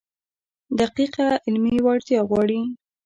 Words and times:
دقیقه 0.79 1.27
علمي 1.45 1.77
وړتیا 1.85 2.21
غواړي. 2.29 2.61